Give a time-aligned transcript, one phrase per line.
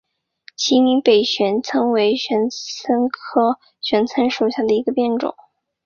[0.57, 5.35] 秦岭北玄参为玄参科玄参属下的一个变种。